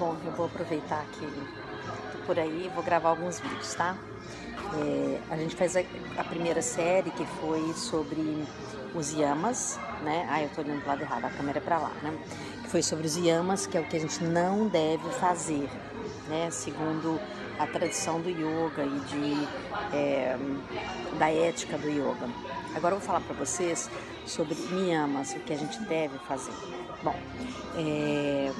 Bom, 0.00 0.16
eu 0.24 0.32
vou 0.32 0.46
aproveitar 0.46 1.04
que 1.12 1.28
por 2.24 2.38
aí 2.38 2.72
vou 2.74 2.82
gravar 2.82 3.10
alguns 3.10 3.38
vídeos, 3.38 3.74
tá? 3.74 3.98
É, 4.74 5.20
a 5.28 5.36
gente 5.36 5.54
fez 5.54 5.76
a, 5.76 5.80
a, 6.16 6.24
primeira 6.24 6.62
série 6.62 7.10
que 7.10 7.26
foi 7.26 7.74
sobre 7.74 8.46
os 8.94 9.12
yamas, 9.12 9.78
né? 10.02 10.26
Ah, 10.30 10.42
eu 10.42 10.48
tô 10.48 10.62
olhando 10.62 10.80
pro 10.80 10.88
lado 10.88 11.02
errado, 11.02 11.26
a 11.26 11.28
câmera 11.28 11.58
é 11.58 11.60
pra 11.60 11.76
lá, 11.76 11.92
né? 12.02 12.16
Que 12.62 12.70
foi 12.70 12.82
sobre 12.82 13.06
os 13.06 13.14
yamas, 13.14 13.66
que 13.66 13.76
é 13.76 13.80
o 13.82 13.84
que 13.84 13.94
a 13.94 14.00
gente 14.00 14.24
não 14.24 14.68
deve 14.68 15.06
fazer, 15.20 15.68
né? 16.30 16.48
Segundo 16.50 17.20
a 17.58 17.66
tradição 17.66 18.20
do 18.20 18.30
yoga 18.30 18.84
e 18.84 19.00
de, 19.00 19.48
é, 19.94 20.38
da 21.18 21.30
ética 21.30 21.76
do 21.76 21.90
yoga. 21.90 22.28
Agora 22.74 22.94
eu 22.94 22.98
vou 22.98 23.06
falar 23.06 23.20
para 23.20 23.34
vocês 23.34 23.90
sobre 24.24 24.54
niyamas, 24.54 25.32
o 25.32 25.40
que 25.40 25.52
a 25.52 25.56
gente 25.56 25.78
deve 25.82 26.16
fazer. 26.20 26.52
Bom, 27.02 27.16
é, 27.76 28.52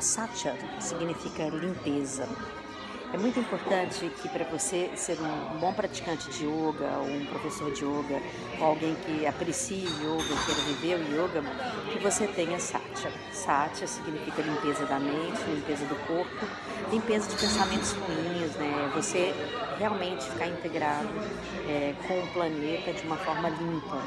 Satya 0.00 0.56
significa 0.80 1.48
limpeza. 1.48 2.28
É 3.10 3.16
muito 3.16 3.40
importante 3.40 4.10
que 4.20 4.28
para 4.28 4.44
você 4.44 4.90
ser 4.94 5.18
um 5.18 5.58
bom 5.58 5.72
praticante 5.72 6.28
de 6.28 6.44
yoga, 6.44 6.98
ou 6.98 7.06
um 7.08 7.24
professor 7.24 7.72
de 7.72 7.82
yoga, 7.82 8.20
ou 8.60 8.66
alguém 8.66 8.94
que 8.96 9.26
aprecie 9.26 9.82
yoga, 10.02 10.36
queira 10.44 10.60
viver 10.62 10.96
o 10.96 11.02
yoga, 11.02 11.42
que 11.90 11.98
você 11.98 12.28
tenha 12.28 12.58
satya. 12.58 13.10
Satya 13.32 13.86
significa 13.86 14.42
limpeza 14.42 14.84
da 14.84 14.98
mente, 15.00 15.42
limpeza 15.48 15.86
do 15.86 15.96
corpo, 16.06 16.46
limpeza 16.92 17.30
de 17.30 17.36
pensamentos 17.36 17.92
ruins, 17.92 18.54
né? 18.56 18.90
Você 18.94 19.34
realmente 19.78 20.28
ficar 20.28 20.46
integrado 20.46 21.08
é, 21.66 21.94
com 22.06 22.20
o 22.20 22.26
planeta 22.28 22.92
de 22.92 23.02
uma 23.04 23.16
forma 23.16 23.48
limpa. 23.48 24.02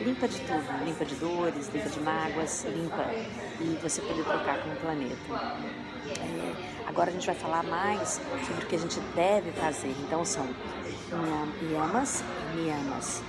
Limpa 0.00 0.26
de 0.26 0.40
tudo, 0.40 0.84
limpa 0.84 1.04
de 1.04 1.14
dores, 1.14 1.68
limpa 1.68 1.88
de 1.88 2.00
mágoas, 2.00 2.64
limpa 2.64 3.14
e 3.60 3.78
você 3.80 4.02
poder 4.02 4.24
trocar 4.24 4.58
com 4.58 4.72
o 4.72 4.76
planeta. 4.76 5.32
É, 6.04 6.54
agora 6.84 7.10
a 7.10 7.12
gente 7.12 7.26
vai 7.26 7.34
falar 7.34 7.62
mais 7.62 8.20
sobre 8.46 8.64
o 8.64 8.66
que 8.66 8.76
a 8.76 8.78
gente 8.78 9.00
deve 9.14 9.52
fazer. 9.52 9.94
Então 10.00 10.24
são 10.24 10.46
yamas 11.70 12.22
e 12.52 12.56
niyamas. 12.56 13.22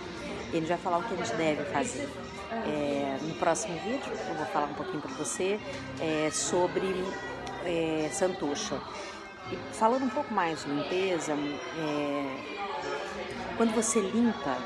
E 0.52 0.58
gente 0.58 0.68
vai 0.68 0.78
falar 0.78 0.98
o 1.00 1.04
que 1.04 1.14
a 1.14 1.18
gente 1.18 1.36
deve 1.36 1.64
fazer. 1.66 2.10
É, 2.52 3.18
no 3.22 3.34
próximo 3.36 3.76
vídeo 3.80 4.12
eu 4.30 4.36
vou 4.36 4.46
falar 4.46 4.68
um 4.68 4.74
pouquinho 4.76 5.02
para 5.02 5.12
você 5.14 5.60
é, 6.00 6.30
sobre 6.32 6.86
é. 7.66 8.10
E 9.52 9.58
falando 9.74 10.04
um 10.04 10.10
pouco 10.10 10.34
mais 10.34 10.64
de 10.64 10.70
limpeza, 10.70 11.34
é, 11.34 12.38
quando 13.58 13.74
você 13.74 14.00
limpa 14.00 14.58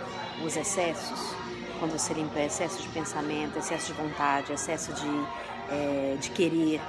os 0.43 0.55
excessos, 0.55 1.33
quando 1.79 1.97
você 1.97 2.13
limpa 2.13 2.39
excesso 2.39 2.81
de 2.81 2.89
pensamento, 2.89 3.57
excesso 3.57 3.87
de 3.87 3.93
vontade, 3.93 4.53
excesso 4.53 4.93
de, 4.93 5.27
é, 5.71 6.17
de 6.19 6.29
querer, 6.31 6.81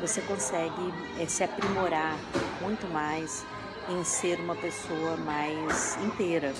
você 0.00 0.20
consegue 0.22 0.92
é, 1.18 1.26
se 1.26 1.42
aprimorar 1.42 2.16
muito 2.64 2.88
mais 2.88 3.44
em 3.90 4.02
ser 4.02 4.40
uma 4.40 4.56
pessoa 4.56 5.18
mais 5.18 5.98
inteira. 6.02 6.54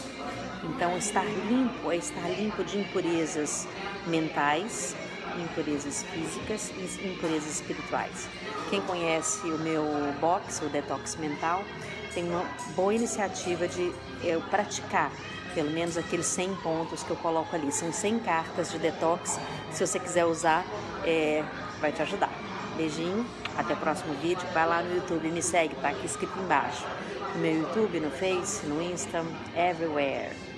Então, 0.63 0.97
estar 0.99 1.25
limpo 1.25 1.91
é 1.91 1.97
estar 1.97 2.29
limpo 2.29 2.63
de 2.63 2.79
impurezas 2.79 3.67
mentais, 4.07 4.95
impurezas 5.43 6.03
físicas 6.03 6.71
e 6.77 7.09
impurezas 7.09 7.55
espirituais. 7.55 8.29
Quem 8.69 8.83
conhece 8.83 9.47
o 9.47 9.59
meu 9.59 9.85
box, 10.21 10.61
o 10.63 10.69
Detox 10.69 11.17
Mental, 11.17 11.65
tem 12.13 12.29
uma 12.29 12.45
boa 12.77 12.95
iniciativa 12.95 13.67
de 13.67 13.91
eu 14.23 14.43
praticar 14.43 15.11
pelo 15.55 15.71
menos 15.71 15.97
aqueles 15.97 16.27
100 16.27 16.57
pontos 16.57 17.03
que 17.03 17.11
eu 17.11 17.17
coloco 17.17 17.55
ali. 17.55 17.73
São 17.73 17.93
100 17.93 18.19
cartas 18.21 18.73
de 18.73 18.79
detox. 18.79 19.39
Se 19.73 19.87
você 19.87 20.01
quiser 20.01 20.25
usar, 20.25 20.65
é, 21.05 21.45
vai 21.81 21.93
te 21.93 22.03
ajudar. 22.03 22.31
Beijinho, 22.77 23.25
até 23.57 23.75
o 23.75 23.77
próximo 23.77 24.15
vídeo. 24.15 24.47
Vai 24.53 24.67
lá 24.67 24.83
no 24.83 24.95
YouTube 24.95 25.29
me 25.29 25.43
segue, 25.43 25.75
tá 25.77 25.89
aqui 25.89 26.07
escrito 26.07 26.39
embaixo. 26.39 26.85
No 27.35 27.41
meu 27.41 27.61
YouTube, 27.61 28.01
no 28.01 28.11
Face, 28.11 28.67
no 28.67 28.81
Insta, 28.81 29.25
everywhere. 29.57 30.54